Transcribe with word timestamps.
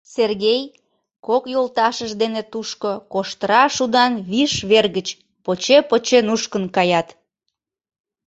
Сергей 0.15 0.61
кок 1.25 1.43
йолташыж 1.53 2.11
дене 2.21 2.41
тушко 2.51 2.91
коштыра 3.13 3.63
шудан 3.75 4.13
виш 4.29 4.53
вер 4.69 4.85
гыч 4.95 5.07
поче-поче 5.45 6.19
нушкын 6.27 6.63
каят. 6.75 7.07